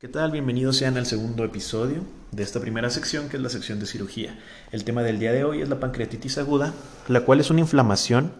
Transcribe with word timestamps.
¿Qué 0.00 0.06
tal? 0.06 0.30
Bienvenidos 0.30 0.76
sean 0.76 0.96
al 0.96 1.06
segundo 1.06 1.42
episodio 1.42 2.04
de 2.30 2.44
esta 2.44 2.60
primera 2.60 2.88
sección 2.88 3.28
que 3.28 3.36
es 3.36 3.42
la 3.42 3.48
sección 3.48 3.80
de 3.80 3.86
cirugía. 3.86 4.38
El 4.70 4.84
tema 4.84 5.02
del 5.02 5.18
día 5.18 5.32
de 5.32 5.42
hoy 5.42 5.60
es 5.60 5.68
la 5.68 5.80
pancreatitis 5.80 6.38
aguda, 6.38 6.72
la 7.08 7.22
cual 7.22 7.40
es 7.40 7.50
una 7.50 7.62
inflamación 7.62 8.32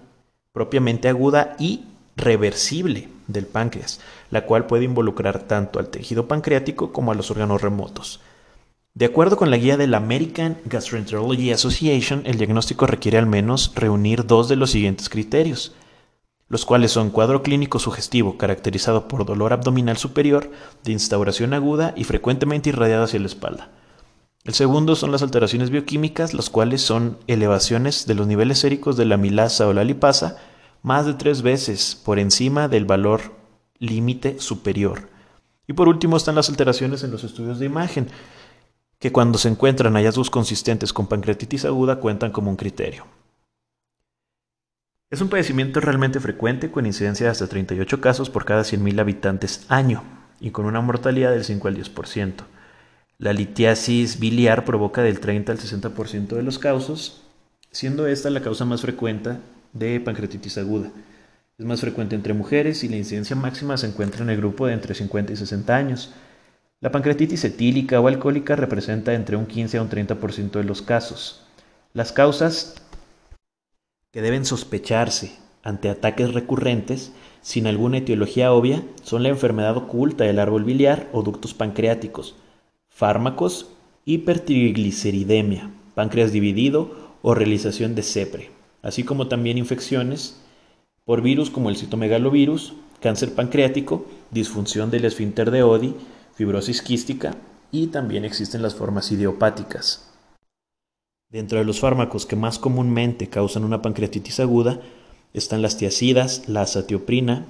propiamente 0.52 1.08
aguda 1.08 1.56
y 1.58 1.86
reversible 2.16 3.08
del 3.26 3.46
páncreas, 3.46 3.98
la 4.30 4.46
cual 4.46 4.68
puede 4.68 4.84
involucrar 4.84 5.48
tanto 5.48 5.80
al 5.80 5.88
tejido 5.88 6.28
pancreático 6.28 6.92
como 6.92 7.10
a 7.10 7.16
los 7.16 7.28
órganos 7.32 7.60
remotos. 7.60 8.20
De 8.94 9.06
acuerdo 9.06 9.36
con 9.36 9.50
la 9.50 9.56
guía 9.56 9.76
de 9.76 9.88
la 9.88 9.96
American 9.96 10.58
Gastroenterology 10.64 11.50
Association, 11.50 12.22
el 12.24 12.38
diagnóstico 12.38 12.86
requiere 12.86 13.18
al 13.18 13.26
menos 13.26 13.72
reunir 13.74 14.26
dos 14.26 14.48
de 14.48 14.54
los 14.54 14.70
siguientes 14.70 15.08
criterios 15.08 15.74
los 16.48 16.64
cuales 16.64 16.92
son 16.92 17.10
cuadro 17.10 17.42
clínico 17.42 17.78
sugestivo 17.78 18.38
caracterizado 18.38 19.06
por 19.06 19.26
dolor 19.26 19.52
abdominal 19.52 19.98
superior 19.98 20.50
de 20.82 20.92
instauración 20.92 21.52
aguda 21.52 21.92
y 21.96 22.04
frecuentemente 22.04 22.70
irradiado 22.70 23.04
hacia 23.04 23.20
la 23.20 23.26
espalda. 23.26 23.70
El 24.44 24.54
segundo 24.54 24.96
son 24.96 25.12
las 25.12 25.22
alteraciones 25.22 25.68
bioquímicas, 25.68 26.32
las 26.32 26.48
cuales 26.48 26.80
son 26.80 27.18
elevaciones 27.26 28.06
de 28.06 28.14
los 28.14 28.26
niveles 28.26 28.58
séricos 28.58 28.96
de 28.96 29.04
la 29.04 29.18
milasa 29.18 29.68
o 29.68 29.74
la 29.74 29.84
lipasa 29.84 30.38
más 30.82 31.04
de 31.04 31.14
tres 31.14 31.42
veces 31.42 32.00
por 32.02 32.18
encima 32.18 32.68
del 32.68 32.86
valor 32.86 33.20
límite 33.78 34.40
superior. 34.40 35.10
Y 35.66 35.74
por 35.74 35.88
último 35.88 36.16
están 36.16 36.34
las 36.34 36.48
alteraciones 36.48 37.02
en 37.02 37.10
los 37.10 37.24
estudios 37.24 37.58
de 37.58 37.66
imagen, 37.66 38.08
que 38.98 39.12
cuando 39.12 39.38
se 39.38 39.48
encuentran 39.48 39.94
hallazgos 39.94 40.30
consistentes 40.30 40.94
con 40.94 41.08
pancreatitis 41.08 41.66
aguda 41.66 42.00
cuentan 42.00 42.32
como 42.32 42.50
un 42.50 42.56
criterio. 42.56 43.04
Es 45.10 45.22
un 45.22 45.30
padecimiento 45.30 45.80
realmente 45.80 46.20
frecuente 46.20 46.70
con 46.70 46.84
incidencia 46.84 47.24
de 47.24 47.30
hasta 47.30 47.46
38 47.46 47.98
casos 47.98 48.28
por 48.28 48.44
cada 48.44 48.60
100.000 48.60 49.00
habitantes 49.00 49.64
año 49.68 50.02
y 50.38 50.50
con 50.50 50.66
una 50.66 50.82
mortalidad 50.82 51.30
del 51.30 51.44
5 51.44 51.66
al 51.66 51.78
10%. 51.78 52.32
La 53.16 53.32
litiasis 53.32 54.20
biliar 54.20 54.66
provoca 54.66 55.00
del 55.00 55.18
30 55.18 55.50
al 55.50 55.58
60% 55.58 56.36
de 56.36 56.42
los 56.42 56.58
casos, 56.58 57.22
siendo 57.70 58.06
esta 58.06 58.28
la 58.28 58.42
causa 58.42 58.66
más 58.66 58.82
frecuente 58.82 59.38
de 59.72 59.98
pancreatitis 59.98 60.58
aguda. 60.58 60.90
Es 61.56 61.64
más 61.64 61.80
frecuente 61.80 62.14
entre 62.14 62.34
mujeres 62.34 62.84
y 62.84 62.88
la 62.90 62.96
incidencia 62.96 63.34
máxima 63.34 63.78
se 63.78 63.86
encuentra 63.86 64.22
en 64.22 64.28
el 64.28 64.36
grupo 64.36 64.66
de 64.66 64.74
entre 64.74 64.94
50 64.94 65.32
y 65.32 65.36
60 65.36 65.74
años. 65.74 66.12
La 66.80 66.92
pancreatitis 66.92 67.44
etílica 67.44 67.98
o 67.98 68.08
alcohólica 68.08 68.56
representa 68.56 69.14
entre 69.14 69.36
un 69.36 69.46
15 69.46 69.78
a 69.78 69.82
un 69.82 69.88
30% 69.88 70.50
de 70.50 70.64
los 70.64 70.82
casos. 70.82 71.46
Las 71.94 72.12
causas 72.12 72.74
que 74.18 74.22
deben 74.22 74.44
sospecharse 74.44 75.30
ante 75.62 75.88
ataques 75.88 76.34
recurrentes 76.34 77.12
sin 77.40 77.68
alguna 77.68 77.98
etiología 77.98 78.52
obvia 78.52 78.82
son 79.04 79.22
la 79.22 79.28
enfermedad 79.28 79.76
oculta 79.76 80.24
del 80.24 80.40
árbol 80.40 80.64
biliar 80.64 81.08
o 81.12 81.22
ductos 81.22 81.54
pancreáticos, 81.54 82.34
fármacos, 82.88 83.68
hipertrigliceridemia, 84.06 85.70
páncreas 85.94 86.32
dividido 86.32 87.12
o 87.22 87.36
realización 87.36 87.94
de 87.94 88.02
CEPRE, 88.02 88.50
así 88.82 89.04
como 89.04 89.28
también 89.28 89.56
infecciones 89.56 90.40
por 91.04 91.22
virus 91.22 91.48
como 91.48 91.70
el 91.70 91.76
citomegalovirus, 91.76 92.74
cáncer 93.00 93.36
pancreático, 93.36 94.04
disfunción 94.32 94.90
del 94.90 95.04
esfínter 95.04 95.52
de 95.52 95.62
Oddi, 95.62 95.94
fibrosis 96.34 96.82
quística 96.82 97.36
y 97.70 97.86
también 97.86 98.24
existen 98.24 98.62
las 98.62 98.74
formas 98.74 99.12
idiopáticas. 99.12 100.07
Dentro 101.30 101.58
de 101.58 101.64
los 101.64 101.80
fármacos 101.80 102.24
que 102.24 102.36
más 102.36 102.58
comúnmente 102.58 103.28
causan 103.28 103.64
una 103.64 103.82
pancreatitis 103.82 104.40
aguda 104.40 104.80
están 105.34 105.60
las 105.60 105.76
tiacidas, 105.76 106.48
la 106.48 106.62
azatioprina, 106.62 107.44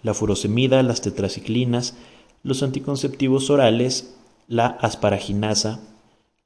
la 0.00 0.14
furosemida, 0.14 0.82
las 0.82 1.02
tetraciclinas, 1.02 1.94
los 2.42 2.62
anticonceptivos 2.62 3.50
orales, 3.50 4.14
la 4.46 4.66
asparaginasa, 4.66 5.80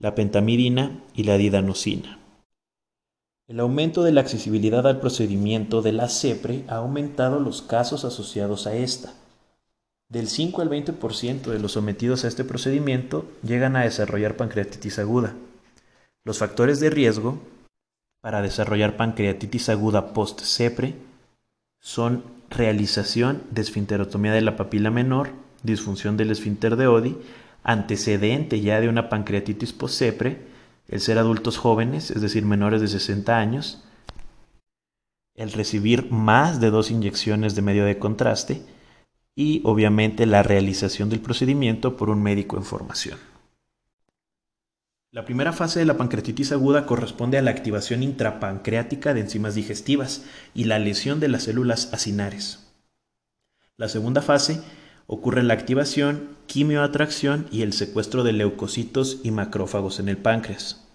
la 0.00 0.16
pentamidina 0.16 1.00
y 1.14 1.22
la 1.22 1.36
didanosina. 1.36 2.18
El 3.46 3.60
aumento 3.60 4.02
de 4.02 4.10
la 4.10 4.22
accesibilidad 4.22 4.84
al 4.84 4.98
procedimiento 4.98 5.82
de 5.82 5.92
la 5.92 6.08
CEPRE 6.08 6.64
ha 6.66 6.76
aumentado 6.76 7.38
los 7.38 7.62
casos 7.62 8.04
asociados 8.04 8.66
a 8.66 8.74
esta. 8.74 9.14
Del 10.08 10.26
5 10.26 10.62
al 10.62 10.70
20% 10.70 11.42
de 11.42 11.58
los 11.60 11.72
sometidos 11.72 12.24
a 12.24 12.28
este 12.28 12.42
procedimiento 12.42 13.24
llegan 13.44 13.76
a 13.76 13.82
desarrollar 13.82 14.36
pancreatitis 14.36 14.98
aguda. 14.98 15.36
Los 16.24 16.38
factores 16.38 16.78
de 16.78 16.90
riesgo 16.90 17.40
para 18.20 18.42
desarrollar 18.42 18.96
pancreatitis 18.96 19.68
aguda 19.68 20.12
post-CEPRE 20.12 20.94
son 21.80 22.22
realización 22.48 23.42
de 23.50 23.62
esfinterotomía 23.62 24.32
de 24.32 24.42
la 24.42 24.56
papila 24.56 24.90
menor, 24.90 25.30
disfunción 25.64 26.16
del 26.16 26.30
esfínter 26.30 26.76
de 26.76 26.86
Oddi, 26.86 27.16
antecedente 27.64 28.60
ya 28.60 28.80
de 28.80 28.88
una 28.88 29.08
pancreatitis 29.08 29.72
post-CEPRE, 29.72 30.38
el 30.88 31.00
ser 31.00 31.18
adultos 31.18 31.58
jóvenes, 31.58 32.12
es 32.12 32.22
decir, 32.22 32.44
menores 32.44 32.80
de 32.80 32.88
60 32.88 33.36
años, 33.36 33.82
el 35.34 35.50
recibir 35.50 36.12
más 36.12 36.60
de 36.60 36.70
dos 36.70 36.92
inyecciones 36.92 37.56
de 37.56 37.62
medio 37.62 37.84
de 37.84 37.98
contraste 37.98 38.62
y 39.34 39.60
obviamente 39.64 40.26
la 40.26 40.44
realización 40.44 41.08
del 41.08 41.20
procedimiento 41.20 41.96
por 41.96 42.10
un 42.10 42.22
médico 42.22 42.56
en 42.56 42.64
formación. 42.64 43.31
La 45.14 45.26
primera 45.26 45.52
fase 45.52 45.78
de 45.78 45.84
la 45.84 45.98
pancreatitis 45.98 46.52
aguda 46.52 46.86
corresponde 46.86 47.36
a 47.36 47.42
la 47.42 47.50
activación 47.50 48.02
intrapancreática 48.02 49.12
de 49.12 49.20
enzimas 49.20 49.54
digestivas 49.54 50.24
y 50.54 50.64
la 50.64 50.78
lesión 50.78 51.20
de 51.20 51.28
las 51.28 51.42
células 51.42 51.92
acinares. 51.92 52.72
La 53.76 53.90
segunda 53.90 54.22
fase 54.22 54.62
ocurre 55.06 55.42
la 55.42 55.52
activación, 55.52 56.30
quimioatracción 56.46 57.46
y 57.52 57.60
el 57.60 57.74
secuestro 57.74 58.24
de 58.24 58.32
leucocitos 58.32 59.20
y 59.22 59.32
macrófagos 59.32 60.00
en 60.00 60.08
el 60.08 60.16
páncreas. 60.16 60.88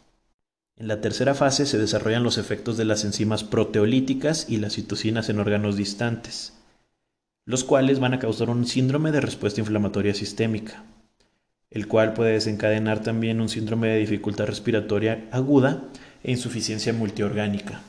En 0.78 0.88
la 0.88 0.99
tercera 0.99 1.35
fase 1.35 1.67
se 1.67 1.78
desarrollan 1.78 2.23
los 2.23 2.39
efectos 2.39 2.75
de 2.75 2.85
las 2.85 3.05
enzimas 3.05 3.44
proteolíticas 3.44 4.49
y 4.49 4.57
las 4.57 4.73
citocinas 4.73 5.29
en 5.29 5.39
órganos 5.39 5.78
distantes, 5.78 6.57
los 7.45 7.63
cuales 7.63 7.99
van 7.99 8.16
a 8.16 8.19
causar 8.19 8.49
un 8.49 8.66
síndrome 8.66 9.11
de 9.11 9.22
respuesta 9.22 9.61
inflamatoria 9.61 10.16
sistémica 10.16 10.84
el 11.69 11.88
cual 11.88 12.13
puede 12.13 12.33
desencadenar 12.33 13.01
también 13.01 13.41
un 13.41 13.50
síndrome 13.50 13.89
de 13.89 14.00
dificultad 14.00 14.45
respiratoria 14.45 15.28
aguda 15.31 15.83
e 16.23 16.31
insuficiencia 16.31 16.94
multiorgánica. 16.94 17.81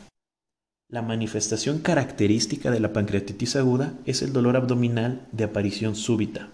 La 0.91 1.03
manifestación 1.03 1.81
característica 1.81 2.71
de 2.71 2.81
la 2.81 2.93
pancreatitis 2.93 3.57
aguda 3.57 3.93
es 4.07 4.23
el 4.23 4.33
dolor 4.33 4.57
abdominal 4.57 5.27
de 5.33 5.45
aparición 5.45 5.95
súbita, 5.95 6.49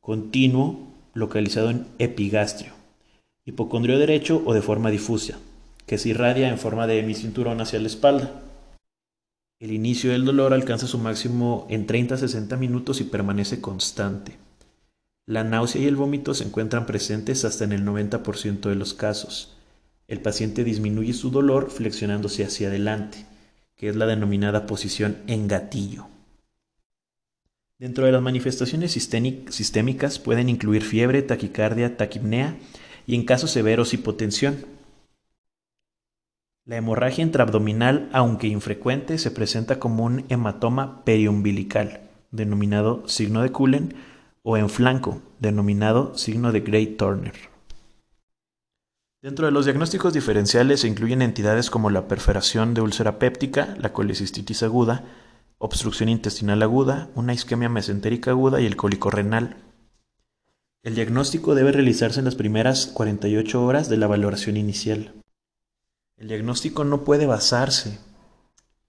continuo, 0.00 0.86
localizado 1.14 1.70
en 1.70 1.86
epigastrio, 1.98 2.72
hipocondrio 3.46 3.98
derecho 3.98 4.42
o 4.44 4.54
de 4.54 4.62
forma 4.62 4.90
difusa, 4.90 5.38
que 5.86 5.98
se 5.98 6.10
irradia 6.10 6.48
en 6.48 6.58
forma 6.58 6.86
de 6.86 6.98
hemicinturón 6.98 7.60
hacia 7.60 7.80
la 7.80 7.86
espalda. 7.86 8.42
El 9.58 9.72
inicio 9.72 10.12
del 10.12 10.24
dolor 10.24 10.52
alcanza 10.52 10.86
su 10.86 10.98
máximo 10.98 11.66
en 11.70 11.86
30 11.86 12.14
a 12.14 12.18
60 12.18 12.56
minutos 12.56 13.00
y 13.00 13.04
permanece 13.04 13.60
constante. 13.60 14.36
La 15.30 15.44
náusea 15.44 15.82
y 15.82 15.86
el 15.86 15.94
vómito 15.94 16.34
se 16.34 16.42
encuentran 16.42 16.86
presentes 16.86 17.44
hasta 17.44 17.62
en 17.62 17.70
el 17.70 17.84
90% 17.84 18.68
de 18.68 18.74
los 18.74 18.94
casos. 18.94 19.56
El 20.08 20.20
paciente 20.20 20.64
disminuye 20.64 21.12
su 21.12 21.30
dolor 21.30 21.70
flexionándose 21.70 22.44
hacia 22.44 22.66
adelante, 22.66 23.26
que 23.76 23.88
es 23.88 23.94
la 23.94 24.06
denominada 24.06 24.66
posición 24.66 25.18
en 25.28 25.46
gatillo. 25.46 26.08
Dentro 27.78 28.06
de 28.06 28.10
las 28.10 28.20
manifestaciones 28.20 28.90
sistémicas 28.90 30.18
pueden 30.18 30.48
incluir 30.48 30.82
fiebre, 30.82 31.22
taquicardia, 31.22 31.96
taquipnea 31.96 32.56
y 33.06 33.14
en 33.14 33.24
casos 33.24 33.52
severos 33.52 33.94
hipotensión. 33.94 34.66
La 36.64 36.76
hemorragia 36.76 37.22
intraabdominal, 37.22 38.10
aunque 38.12 38.48
infrecuente, 38.48 39.16
se 39.16 39.30
presenta 39.30 39.78
como 39.78 40.04
un 40.04 40.24
hematoma 40.28 41.04
periumbilical, 41.04 42.00
denominado 42.32 43.06
signo 43.06 43.42
de 43.42 43.52
Cullen, 43.52 43.94
o 44.42 44.56
en 44.56 44.68
flanco, 44.68 45.20
denominado 45.38 46.16
signo 46.16 46.52
de 46.52 46.60
Gray 46.60 46.96
Turner. 46.96 47.34
Dentro 49.22 49.44
de 49.44 49.52
los 49.52 49.66
diagnósticos 49.66 50.14
diferenciales 50.14 50.80
se 50.80 50.88
incluyen 50.88 51.20
entidades 51.20 51.68
como 51.68 51.90
la 51.90 52.08
perforación 52.08 52.72
de 52.72 52.80
úlcera 52.80 53.18
péptica, 53.18 53.76
la 53.78 53.92
colecistitis 53.92 54.62
aguda, 54.62 55.04
obstrucción 55.58 56.08
intestinal 56.08 56.62
aguda, 56.62 57.10
una 57.14 57.34
isquemia 57.34 57.68
mesentérica 57.68 58.30
aguda 58.30 58.62
y 58.62 58.66
el 58.66 58.76
cólico 58.76 59.10
renal. 59.10 59.58
El 60.82 60.94
diagnóstico 60.94 61.54
debe 61.54 61.72
realizarse 61.72 62.20
en 62.20 62.24
las 62.24 62.34
primeras 62.34 62.86
48 62.86 63.62
horas 63.62 63.90
de 63.90 63.98
la 63.98 64.06
valoración 64.06 64.56
inicial. 64.56 65.12
El 66.16 66.28
diagnóstico 66.28 66.84
no 66.84 67.04
puede 67.04 67.26
basarse 67.26 67.98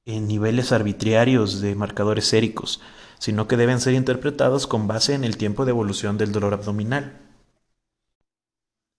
en 0.06 0.30
niveles 0.30 0.72
arbitrarios 0.72 1.60
de 1.60 1.76
marcadores 1.76 2.26
séricos, 2.26 2.80
sino 3.22 3.48
que 3.48 3.56
deben 3.56 3.80
ser 3.80 3.94
interpretados 3.94 4.66
con 4.66 4.88
base 4.88 5.14
en 5.14 5.24
el 5.24 5.38
tiempo 5.38 5.64
de 5.64 5.70
evolución 5.70 6.18
del 6.18 6.32
dolor 6.32 6.56
abdominal. 6.56 7.20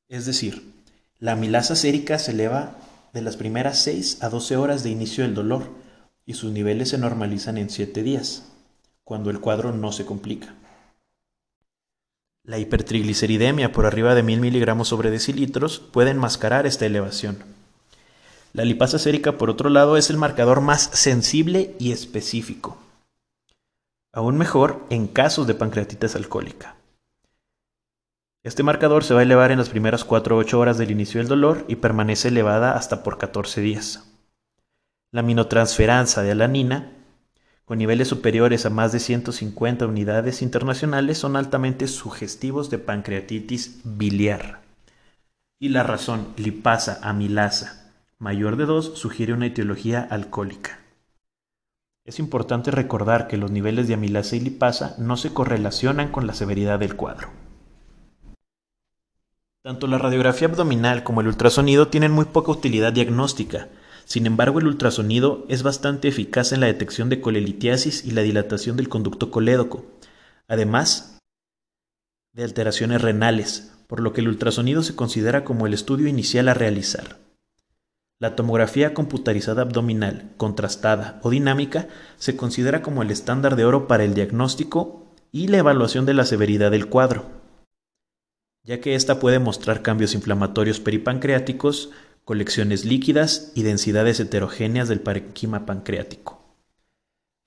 Es 0.09 0.27
decir, 0.27 0.75
la 1.19 1.33
amilasa 1.33 1.75
sérica 1.75 2.21
se 2.21 2.31
eleva 2.31 2.77
de 3.13 3.21
las 3.21 3.37
primeras 3.37 3.81
6 3.81 4.23
a 4.23 4.29
12 4.29 4.57
horas 4.57 4.85
de 4.85 4.91
inicio 4.91 5.25
del 5.25 5.35
dolor 5.35 5.71
y 6.25 6.35
sus 6.35 6.53
niveles 6.53 6.91
se 6.91 6.99
normalizan 6.99 7.59
en 7.59 7.69
7 7.69 8.01
días, 8.05 8.45
cuando 9.03 9.29
el 9.29 9.41
cuadro 9.41 9.73
no 9.73 9.91
se 9.91 10.07
complica. 10.07 10.55
La 12.45 12.61
hipertrigliceridemia 12.61 13.73
por 13.73 13.87
arriba 13.87 14.15
de 14.15 14.23
1000 14.23 14.39
miligramos 14.39 14.87
sobre 14.87 15.11
decilitros 15.11 15.81
puede 15.81 16.13
enmascarar 16.13 16.65
esta 16.69 16.87
elevación. 16.87 17.39
La 18.53 18.65
lipasa 18.65 19.01
sérica, 19.01 19.37
por 19.37 19.51
otro 19.51 19.69
lado, 19.69 19.97
es 19.97 20.11
el 20.11 20.17
marcador 20.17 20.61
más 20.61 20.91
sensible 20.93 21.75
y 21.81 21.91
específico. 21.91 22.79
Aún 24.15 24.37
mejor 24.37 24.85
en 24.91 25.07
casos 25.07 25.47
de 25.47 25.55
pancreatitis 25.55 26.17
alcohólica. 26.17 26.77
Este 28.43 28.63
marcador 28.63 29.05
se 29.05 29.15
va 29.15 29.21
a 29.21 29.23
elevar 29.23 29.53
en 29.53 29.59
las 29.59 29.71
primeras 29.71 30.05
4 30.05 30.37
o 30.37 30.39
8 30.41 30.59
horas 30.59 30.77
del 30.77 30.91
inicio 30.91 31.19
del 31.19 31.29
dolor 31.29 31.65
y 31.67 31.77
permanece 31.77 32.29
elevada 32.29 32.77
hasta 32.77 33.03
por 33.03 33.17
14 33.17 33.63
días. 33.63 34.13
La 35.13 35.21
aminotransferanza 35.21 36.23
de 36.23 36.33
alanina, 36.33 36.93
con 37.65 37.79
niveles 37.79 38.09
superiores 38.09 38.67
a 38.67 38.71
más 38.71 38.93
de 38.93 39.01
150 39.01 39.87
unidades 39.87 40.43
internacionales, 40.43 41.17
son 41.17 41.37
altamente 41.37 41.87
sugestivos 41.87 42.69
de 42.69 42.79
pancreatitis 42.79 43.81
biliar. 43.85 44.61
Y 45.59 45.71
la 45.71 45.85
razón 45.85 46.35
lipasa 46.37 46.99
amilasa 47.03 47.95
mayor 48.19 48.57
de 48.57 48.67
2 48.67 48.99
sugiere 48.99 49.33
una 49.33 49.47
etiología 49.47 50.03
alcohólica. 50.03 50.82
Es 52.05 52.19
importante 52.19 52.73
recordar 52.73 53.29
que 53.29 53.37
los 53.37 53.53
niveles 53.53 53.87
de 53.87 53.95
amilasa 53.95 54.35
y 54.35 54.41
lipasa 54.41 54.97
no 54.99 55.17
se 55.17 55.33
correlacionan 55.33 56.11
con 56.11 56.27
la 56.27 56.35
severidad 56.35 56.81
del 56.81 56.97
cuadro. 56.97 57.31
Tanto 59.63 59.87
la 59.87 59.99
radiografía 59.99 60.49
abdominal 60.49 61.05
como 61.05 61.21
el 61.21 61.29
ultrasonido 61.29 61.87
tienen 61.87 62.11
muy 62.11 62.25
poca 62.25 62.51
utilidad 62.51 62.93
diagnóstica. 62.93 63.69
Sin 64.05 64.27
embargo, 64.27 64.59
el 64.59 64.67
ultrasonido 64.67 65.47
es 65.49 65.63
bastante 65.63 66.09
eficaz 66.09 66.51
en 66.51 66.59
la 66.59 66.67
detección 66.67 67.09
de 67.09 67.21
colelitiasis 67.21 68.05
y 68.05 68.11
la 68.11 68.23
dilatación 68.23 68.77
del 68.77 68.89
conducto 68.89 69.31
colédoco, 69.31 69.87
además 70.49 71.21
de 72.33 72.43
alteraciones 72.43 73.01
renales, 73.01 73.73
por 73.87 74.01
lo 74.01 74.13
que 74.13 74.23
el 74.23 74.29
ultrasonido 74.29 74.83
se 74.83 74.97
considera 74.97 75.45
como 75.45 75.69
el 75.69 75.75
estudio 75.75 76.09
inicial 76.09 76.49
a 76.49 76.55
realizar. 76.55 77.19
La 78.23 78.37
tomografía 78.37 78.95
computarizada 78.95 79.63
abdominal, 79.63 80.31
contrastada 80.37 81.19
o 81.25 81.31
dinámica 81.31 81.89
se 82.19 82.37
considera 82.37 82.81
como 82.81 83.03
el 83.03 83.11
estándar 83.11 83.57
de 83.57 83.65
oro 83.65 83.89
para 83.89 84.05
el 84.05 84.15
diagnóstico 84.15 85.09
y 85.33 85.49
la 85.49 85.59
evaluación 85.59 86.07
de 86.07 86.15
la 86.15 86.25
severidad 86.25 86.71
del 86.71 86.87
cuadro, 86.87 87.27
ya 88.63 88.81
que 88.81 88.95
ésta 88.95 89.19
puede 89.19 89.41
mostrar 89.41 89.83
cambios 89.83 90.15
inflamatorios 90.15 90.79
peripancreáticos, 90.79 91.91
colecciones 92.25 92.85
líquidas 92.85 93.51
y 93.57 93.65
densidades 93.65 94.21
heterogéneas 94.21 94.89
del 94.89 95.01
parenquima 95.01 95.67
pancreático. 95.67 96.41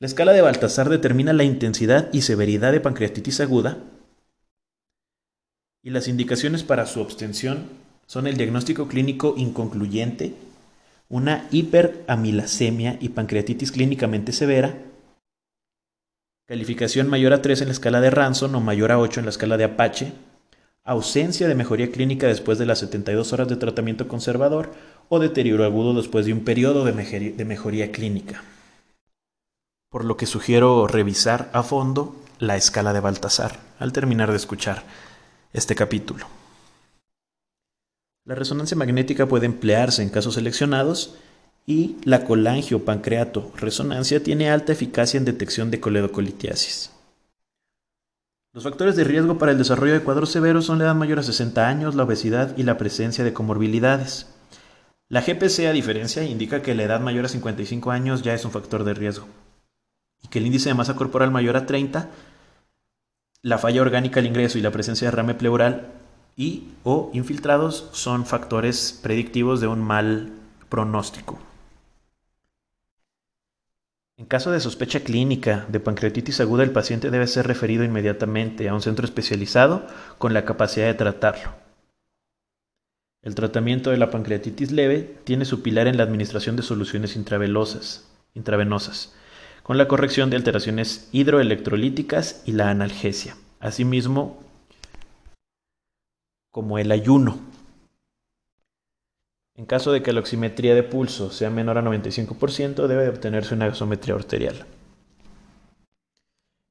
La 0.01 0.07
escala 0.07 0.33
de 0.33 0.41
Baltasar 0.41 0.89
determina 0.89 1.31
la 1.31 1.45
intensidad 1.45 2.09
y 2.11 2.23
severidad 2.23 2.73
de 2.73 2.81
pancreatitis 2.81 3.39
aguda 3.39 3.77
y 5.81 5.91
las 5.91 6.09
indicaciones 6.09 6.65
para 6.65 6.85
su 6.85 6.99
abstención 6.99 7.69
son 8.07 8.27
el 8.27 8.35
diagnóstico 8.35 8.89
clínico 8.89 9.35
inconcluyente, 9.37 10.35
una 11.09 11.47
hiperamilasemia 11.51 12.97
y 12.99 13.09
pancreatitis 13.09 13.71
clínicamente 13.71 14.31
severa, 14.31 14.77
calificación 16.47 17.09
mayor 17.09 17.33
a 17.33 17.41
3 17.41 17.61
en 17.61 17.67
la 17.67 17.73
escala 17.73 18.01
de 18.01 18.09
Ranson 18.09 18.53
o 18.55 18.61
mayor 18.61 18.91
a 18.91 18.99
8 18.99 19.19
en 19.19 19.25
la 19.25 19.29
escala 19.29 19.57
de 19.57 19.63
Apache, 19.63 20.13
ausencia 20.83 21.47
de 21.47 21.55
mejoría 21.55 21.91
clínica 21.91 22.27
después 22.27 22.57
de 22.59 22.65
las 22.65 22.79
72 22.79 23.33
horas 23.33 23.47
de 23.47 23.55
tratamiento 23.55 24.07
conservador 24.07 24.71
o 25.09 25.19
deterioro 25.19 25.65
agudo 25.65 25.93
después 25.93 26.25
de 26.25 26.33
un 26.33 26.43
periodo 26.43 26.85
de 26.85 26.93
mejoría, 26.93 27.31
de 27.31 27.45
mejoría 27.45 27.91
clínica. 27.91 28.43
Por 29.89 30.05
lo 30.05 30.17
que 30.17 30.25
sugiero 30.25 30.87
revisar 30.87 31.49
a 31.53 31.63
fondo 31.63 32.15
la 32.39 32.55
escala 32.55 32.93
de 32.93 32.99
Baltasar 32.99 33.59
al 33.79 33.93
terminar 33.93 34.29
de 34.29 34.37
escuchar 34.37 34.83
este 35.53 35.73
capítulo. 35.73 36.27
La 38.25 38.33
resonancia 38.33 38.75
magnética 38.75 39.27
puede 39.27 39.45
emplearse 39.45 40.01
en 40.01 40.09
casos 40.09 40.33
seleccionados 40.33 41.13
y 41.67 41.97
la 42.05 42.25
colangiopancreato 42.25 43.51
resonancia 43.55 44.23
tiene 44.23 44.49
alta 44.49 44.71
eficacia 44.71 45.19
en 45.19 45.25
detección 45.25 45.69
de 45.69 45.79
coledocolitiasis. 45.79 46.89
Los 48.51 48.63
factores 48.63 48.95
de 48.95 49.03
riesgo 49.03 49.37
para 49.37 49.51
el 49.51 49.59
desarrollo 49.59 49.93
de 49.93 50.01
cuadros 50.01 50.31
severos 50.31 50.65
son 50.65 50.79
la 50.79 50.85
edad 50.85 50.95
mayor 50.95 51.19
a 51.19 51.23
60 51.23 51.67
años, 51.67 51.93
la 51.93 52.01
obesidad 52.01 52.57
y 52.57 52.63
la 52.63 52.79
presencia 52.79 53.23
de 53.23 53.33
comorbilidades. 53.33 54.33
La 55.07 55.21
GPC, 55.21 55.67
a 55.67 55.71
diferencia, 55.71 56.23
indica 56.23 56.63
que 56.63 56.73
la 56.73 56.81
edad 56.81 57.01
mayor 57.01 57.25
a 57.25 57.29
55 57.29 57.91
años 57.91 58.23
ya 58.23 58.33
es 58.33 58.43
un 58.43 58.49
factor 58.49 58.85
de 58.85 58.95
riesgo 58.95 59.27
y 60.23 60.29
que 60.29 60.39
el 60.39 60.47
índice 60.47 60.69
de 60.69 60.75
masa 60.75 60.95
corporal 60.95 61.29
mayor 61.29 61.57
a 61.57 61.67
30, 61.67 62.09
la 63.43 63.59
falla 63.59 63.83
orgánica 63.83 64.19
al 64.19 64.25
ingreso 64.25 64.57
y 64.57 64.61
la 64.61 64.71
presencia 64.71 65.09
de 65.09 65.11
rame 65.11 65.35
pleural 65.35 65.91
y 66.35 66.69
o 66.83 67.09
infiltrados 67.13 67.89
son 67.93 68.25
factores 68.25 68.99
predictivos 69.01 69.61
de 69.61 69.67
un 69.67 69.81
mal 69.81 70.31
pronóstico. 70.69 71.39
En 74.17 74.25
caso 74.25 74.51
de 74.51 74.61
sospecha 74.61 75.01
clínica 75.01 75.65
de 75.67 75.79
pancreatitis 75.79 76.39
aguda, 76.39 76.63
el 76.63 76.71
paciente 76.71 77.11
debe 77.11 77.27
ser 77.27 77.47
referido 77.47 77.83
inmediatamente 77.83 78.69
a 78.69 78.73
un 78.73 78.81
centro 78.81 79.05
especializado 79.05 79.85
con 80.17 80.33
la 80.33 80.45
capacidad 80.45 80.85
de 80.85 80.93
tratarlo. 80.93 81.53
El 83.21 83.35
tratamiento 83.35 83.89
de 83.89 83.97
la 83.97 84.11
pancreatitis 84.11 84.71
leve 84.71 85.17
tiene 85.23 85.45
su 85.45 85.61
pilar 85.61 85.87
en 85.87 85.97
la 85.97 86.03
administración 86.03 86.55
de 86.55 86.63
soluciones 86.63 87.15
intravenosas, 87.15 88.07
intravenosas 88.35 89.13
con 89.63 89.79
la 89.79 89.87
corrección 89.87 90.29
de 90.29 90.37
alteraciones 90.37 91.09
hidroelectrolíticas 91.11 92.43
y 92.45 92.51
la 92.51 92.69
analgesia. 92.69 93.35
Asimismo, 93.59 94.44
como 96.55 96.79
el 96.79 96.89
ayuno. 96.93 97.37
En 99.55 99.65
caso 99.65 99.91
de 99.91 100.01
que 100.01 100.13
la 100.13 100.21
oximetría 100.21 100.73
de 100.73 100.83
pulso 100.83 101.29
sea 101.29 101.49
menor 101.49 101.77
a 101.77 101.81
95%, 101.81 102.87
debe 102.87 103.09
obtenerse 103.09 103.53
una 103.53 103.67
gasometría 103.67 104.15
arterial. 104.15 104.65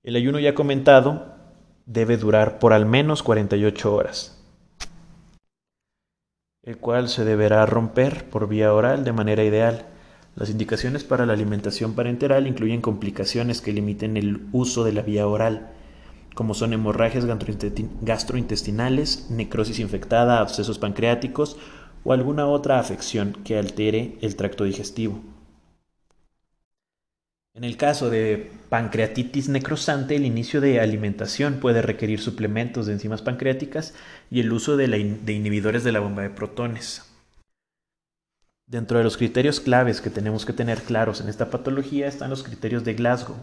El 0.02 0.16
ayuno 0.16 0.38
ya 0.38 0.54
comentado 0.54 1.34
debe 1.84 2.16
durar 2.16 2.58
por 2.58 2.72
al 2.72 2.86
menos 2.86 3.22
48 3.22 3.94
horas, 3.94 4.42
el 6.62 6.78
cual 6.78 7.10
se 7.10 7.26
deberá 7.26 7.66
romper 7.66 8.30
por 8.30 8.48
vía 8.48 8.72
oral 8.72 9.04
de 9.04 9.12
manera 9.12 9.44
ideal. 9.44 9.84
Las 10.34 10.48
indicaciones 10.48 11.04
para 11.04 11.26
la 11.26 11.34
alimentación 11.34 11.92
parenteral 11.92 12.46
incluyen 12.46 12.80
complicaciones 12.80 13.60
que 13.60 13.74
limiten 13.74 14.16
el 14.16 14.46
uso 14.50 14.82
de 14.82 14.94
la 14.94 15.02
vía 15.02 15.26
oral, 15.26 15.73
como 16.34 16.54
son 16.54 16.72
hemorragias 16.72 17.26
gastrointestinales, 17.26 19.30
necrosis 19.30 19.78
infectada, 19.78 20.40
abscesos 20.40 20.78
pancreáticos 20.78 21.56
o 22.04 22.12
alguna 22.12 22.46
otra 22.46 22.78
afección 22.78 23.38
que 23.44 23.58
altere 23.58 24.18
el 24.20 24.36
tracto 24.36 24.64
digestivo. 24.64 25.20
En 27.56 27.62
el 27.62 27.76
caso 27.76 28.10
de 28.10 28.50
pancreatitis 28.68 29.48
necrosante, 29.48 30.16
el 30.16 30.26
inicio 30.26 30.60
de 30.60 30.80
alimentación 30.80 31.60
puede 31.60 31.82
requerir 31.82 32.20
suplementos 32.20 32.86
de 32.86 32.94
enzimas 32.94 33.22
pancreáticas 33.22 33.94
y 34.28 34.40
el 34.40 34.52
uso 34.52 34.76
de, 34.76 34.86
inhibidores 35.32 35.84
de 35.84 35.92
la 35.92 36.00
bomba 36.00 36.22
de 36.22 36.30
protones. 36.30 37.04
Dentro 38.66 38.98
de 38.98 39.04
los 39.04 39.16
criterios 39.16 39.60
claves 39.60 40.00
que 40.00 40.10
tenemos 40.10 40.44
que 40.44 40.52
tener 40.52 40.82
claros 40.82 41.20
en 41.20 41.28
esta 41.28 41.50
patología 41.50 42.08
están 42.08 42.30
los 42.30 42.42
criterios 42.42 42.82
de 42.82 42.94
Glasgow, 42.94 43.36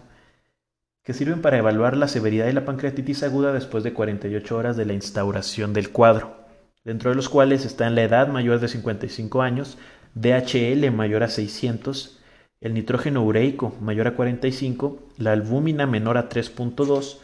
que 1.11 1.17
sirven 1.17 1.41
para 1.41 1.57
evaluar 1.57 1.97
la 1.97 2.07
severidad 2.07 2.45
de 2.45 2.53
la 2.53 2.63
pancreatitis 2.63 3.23
aguda 3.23 3.51
después 3.51 3.83
de 3.83 3.91
48 3.91 4.55
horas 4.55 4.77
de 4.77 4.85
la 4.85 4.93
instauración 4.93 5.73
del 5.73 5.89
cuadro, 5.89 6.37
dentro 6.85 7.09
de 7.09 7.17
los 7.17 7.27
cuales 7.27 7.65
están 7.65 7.95
la 7.95 8.03
edad 8.03 8.29
mayor 8.29 8.61
de 8.61 8.69
55 8.69 9.41
años, 9.41 9.77
DHL 10.15 10.89
mayor 10.91 11.23
a 11.23 11.27
600, 11.27 12.21
el 12.61 12.73
nitrógeno 12.73 13.25
ureico 13.25 13.75
mayor 13.81 14.07
a 14.07 14.15
45, 14.15 14.99
la 15.17 15.33
albúmina 15.33 15.85
menor 15.85 16.17
a 16.17 16.29
3.2, 16.29 17.17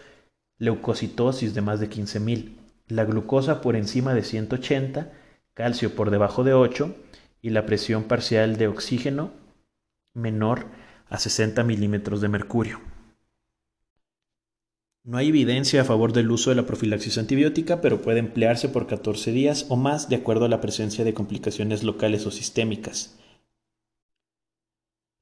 leucocitosis 0.58 1.54
de 1.54 1.62
más 1.62 1.80
de 1.80 1.90
15.000, 1.90 2.58
la 2.90 3.06
glucosa 3.06 3.62
por 3.62 3.78
encima 3.78 4.14
de 4.14 4.24
180, 4.24 5.14
calcio 5.54 5.96
por 5.96 6.12
debajo 6.12 6.44
de 6.44 6.54
8 6.54 6.94
y 7.42 7.52
la 7.52 7.66
presión 7.66 8.04
parcial 8.04 8.58
de 8.58 8.68
oxígeno 8.68 9.32
menor 10.14 10.66
a 11.10 11.20
60 11.20 11.64
milímetros 11.64 12.20
de 12.20 12.28
mercurio. 12.28 12.97
No 15.08 15.18
hay 15.18 15.30
evidencia 15.30 15.80
a 15.80 15.86
favor 15.86 16.12
del 16.12 16.30
uso 16.30 16.50
de 16.50 16.58
la 16.58 16.66
profilaxis 16.66 17.18
antibiótica, 17.18 17.80
pero 17.80 18.02
puede 18.02 18.20
emplearse 18.20 18.68
por 18.68 18.88
14 18.88 19.32
días 19.32 19.66
o 19.70 19.78
más 19.78 20.10
de 20.10 20.18
acuerdo 20.18 20.44
a 20.44 20.50
la 20.50 20.60
presencia 20.60 21.06
de 21.06 21.14
complicaciones 21.14 21.82
locales 21.82 22.26
o 22.26 22.32
sistémicas. 22.32 23.18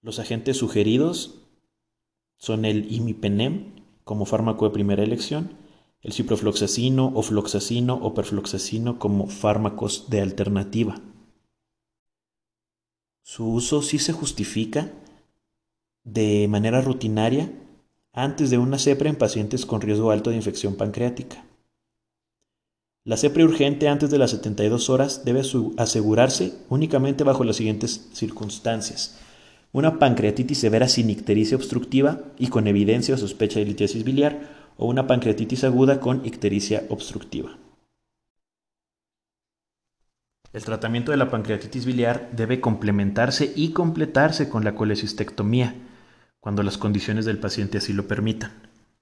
Los 0.01 0.17
agentes 0.17 0.57
sugeridos 0.57 1.43
son 2.35 2.65
el 2.65 2.91
imipenem 2.91 3.75
como 4.03 4.25
fármaco 4.25 4.65
de 4.65 4.73
primera 4.73 5.03
elección, 5.03 5.55
el 6.01 6.13
ciprofloxacino 6.13 7.11
o 7.13 7.21
floxacino 7.21 7.93
o 7.93 8.15
perfloxacino 8.15 8.97
como 8.97 9.27
fármacos 9.27 10.09
de 10.09 10.21
alternativa. 10.21 10.99
Su 13.21 13.51
uso 13.51 13.83
sí 13.83 13.99
se 13.99 14.13
justifica 14.13 14.91
de 16.03 16.47
manera 16.49 16.81
rutinaria 16.81 17.51
antes 18.15 18.49
de 18.49 18.57
una 18.57 18.79
CEPRA 18.79 19.09
en 19.09 19.17
pacientes 19.17 19.65
con 19.65 19.81
riesgo 19.81 20.09
alto 20.09 20.29
de 20.29 20.37
infección 20.37 20.75
pancreática. 20.75 21.43
La 23.03 23.17
CEPRE 23.17 23.43
urgente 23.43 23.87
antes 23.87 24.09
de 24.09 24.17
las 24.17 24.31
72 24.31 24.89
horas 24.89 25.25
debe 25.25 25.41
asegurarse 25.77 26.53
únicamente 26.69 27.23
bajo 27.23 27.43
las 27.43 27.57
siguientes 27.57 28.09
circunstancias. 28.13 29.19
Una 29.73 29.99
pancreatitis 29.99 30.57
severa 30.57 30.87
sin 30.87 31.09
ictericia 31.09 31.57
obstructiva 31.57 32.21
y 32.39 32.47
con 32.47 32.67
evidencia 32.67 33.13
o 33.13 33.17
sospecha 33.17 33.59
de 33.59 33.65
litiasis 33.65 34.03
biliar 34.03 34.49
o 34.77 34.87
una 34.87 35.05
pancreatitis 35.05 35.65
aguda 35.65 35.99
con 35.99 36.25
ictericia 36.25 36.85
obstructiva. 36.89 37.57
El 40.53 40.63
tratamiento 40.63 41.11
de 41.11 41.17
la 41.17 41.29
pancreatitis 41.29 41.85
biliar 41.85 42.31
debe 42.31 42.61
complementarse 42.61 43.51
y 43.57 43.71
completarse 43.71 44.47
con 44.47 44.63
la 44.63 44.73
colecistectomía, 44.73 45.75
cuando 46.45 46.61
las 46.61 46.77
condiciones 46.77 47.25
del 47.25 47.39
paciente 47.39 47.79
así 47.79 47.91
lo 47.91 48.07
permitan. 48.07 48.51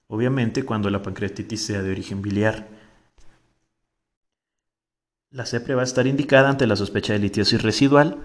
Obviamente 0.08 0.64
cuando 0.64 0.90
la 0.90 1.04
pancreatitis 1.04 1.66
sea 1.66 1.82
de 1.82 1.92
origen 1.92 2.22
biliar. 2.22 2.70
La 5.30 5.46
CEPRE 5.46 5.76
va 5.76 5.82
a 5.82 5.84
estar 5.84 6.08
indicada 6.08 6.50
ante 6.50 6.68
la 6.68 6.78
sospecha 6.78 7.12
de 7.12 7.20
litiosis 7.20 7.62
residual 7.62 8.20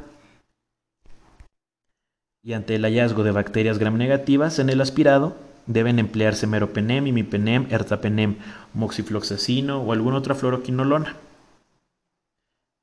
y 2.44 2.52
ante 2.52 2.76
el 2.76 2.84
hallazgo 2.84 3.24
de 3.24 3.32
bacterias 3.32 3.78
gram 3.78 3.96
negativas 3.96 4.60
en 4.60 4.70
el 4.70 4.80
aspirado 4.80 5.36
deben 5.66 5.98
emplearse 5.98 6.46
meropenem, 6.46 7.08
imipenem, 7.08 7.66
ertapenem, 7.70 8.36
moxifloxacino 8.72 9.82
o 9.82 9.92
alguna 9.92 10.18
otra 10.18 10.36
fluoroquinolona. 10.36 11.16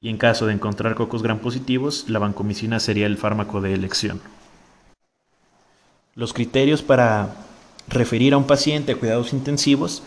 Y 0.01 0.09
en 0.09 0.17
caso 0.17 0.47
de 0.47 0.53
encontrar 0.53 0.95
cocos 0.95 1.23
gram 1.23 1.39
positivos, 1.39 2.09
la 2.09 2.19
vancomicina 2.19 2.81
sería 2.81 3.05
el 3.05 3.15
fármaco 3.15 3.61
de 3.61 3.73
elección. 3.73 4.19
Los 6.17 6.31
criterios 6.31 6.81
para 6.81 7.35
referir 7.89 8.33
a 8.33 8.37
un 8.37 8.47
paciente 8.47 8.93
a 8.93 8.95
cuidados 8.95 9.33
intensivos 9.33 10.01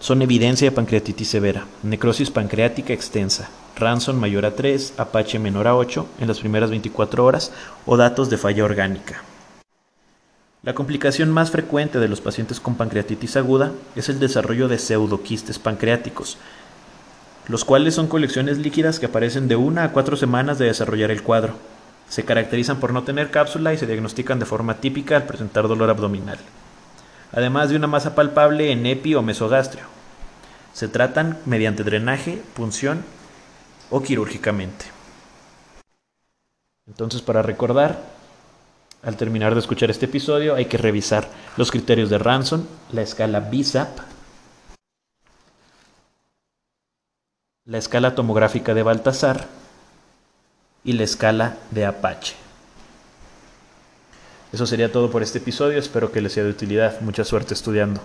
son 0.00 0.22
evidencia 0.22 0.70
de 0.70 0.74
pancreatitis 0.74 1.28
severa, 1.28 1.66
necrosis 1.82 2.30
pancreática 2.30 2.94
extensa, 2.94 3.50
Ranson 3.76 4.18
mayor 4.18 4.46
a 4.46 4.54
3, 4.54 4.94
Apache 4.96 5.38
menor 5.38 5.66
a 5.66 5.76
8 5.76 6.06
en 6.20 6.28
las 6.28 6.38
primeras 6.38 6.70
24 6.70 7.22
horas 7.22 7.52
o 7.84 7.98
datos 7.98 8.30
de 8.30 8.38
falla 8.38 8.64
orgánica. 8.64 9.22
La 10.62 10.72
complicación 10.72 11.30
más 11.30 11.50
frecuente 11.50 11.98
de 11.98 12.08
los 12.08 12.22
pacientes 12.22 12.58
con 12.58 12.76
pancreatitis 12.76 13.36
aguda 13.36 13.72
es 13.96 14.08
el 14.08 14.20
desarrollo 14.20 14.66
de 14.66 14.78
pseudoquistes 14.78 15.58
pancreáticos, 15.58 16.38
los 17.48 17.66
cuales 17.66 17.94
son 17.94 18.06
colecciones 18.06 18.56
líquidas 18.56 18.98
que 18.98 19.06
aparecen 19.06 19.46
de 19.46 19.56
una 19.56 19.84
a 19.84 19.92
cuatro 19.92 20.16
semanas 20.16 20.58
de 20.58 20.64
desarrollar 20.64 21.10
el 21.10 21.22
cuadro. 21.22 21.73
Se 22.08 22.24
caracterizan 22.24 22.80
por 22.80 22.92
no 22.92 23.02
tener 23.02 23.30
cápsula 23.30 23.72
y 23.72 23.78
se 23.78 23.86
diagnostican 23.86 24.38
de 24.38 24.46
forma 24.46 24.74
típica 24.80 25.16
al 25.16 25.24
presentar 25.24 25.68
dolor 25.68 25.90
abdominal, 25.90 26.38
además 27.32 27.70
de 27.70 27.76
una 27.76 27.86
masa 27.86 28.14
palpable 28.14 28.70
en 28.70 28.86
epi 28.86 29.14
o 29.14 29.22
mesogastrio. 29.22 29.84
Se 30.72 30.88
tratan 30.88 31.38
mediante 31.46 31.84
drenaje, 31.84 32.42
punción 32.54 33.04
o 33.90 34.02
quirúrgicamente. 34.02 34.86
Entonces, 36.86 37.22
para 37.22 37.42
recordar, 37.42 38.02
al 39.02 39.16
terminar 39.16 39.54
de 39.54 39.60
escuchar 39.60 39.90
este 39.90 40.06
episodio, 40.06 40.54
hay 40.54 40.66
que 40.66 40.78
revisar 40.78 41.28
los 41.56 41.70
criterios 41.70 42.10
de 42.10 42.18
Ranson, 42.18 42.68
la 42.92 43.02
escala 43.02 43.40
BISAP, 43.40 43.98
la 47.66 47.78
escala 47.78 48.14
tomográfica 48.14 48.74
de 48.74 48.82
Baltasar 48.82 49.46
y 50.84 50.92
la 50.92 51.04
escala 51.04 51.56
de 51.70 51.86
Apache. 51.86 52.34
Eso 54.52 54.66
sería 54.66 54.92
todo 54.92 55.10
por 55.10 55.22
este 55.22 55.38
episodio, 55.38 55.78
espero 55.78 56.12
que 56.12 56.20
les 56.20 56.32
sea 56.32 56.44
de 56.44 56.50
utilidad. 56.50 57.00
Mucha 57.00 57.24
suerte 57.24 57.54
estudiando. 57.54 58.00